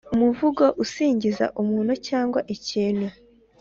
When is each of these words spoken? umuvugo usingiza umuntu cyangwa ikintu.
umuvugo 0.13 0.63
usingiza 0.83 1.45
umuntu 1.61 1.93
cyangwa 2.07 2.39
ikintu. 2.55 3.07